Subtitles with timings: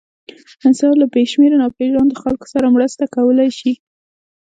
[0.67, 3.71] انسان له بېشمېره ناپېژاندو خلکو سره مرسته کولی شي.